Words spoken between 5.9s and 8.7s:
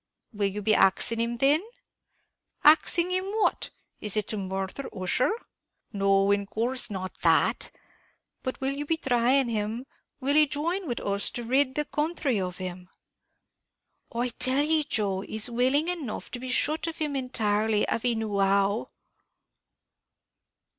"No, in course not that; but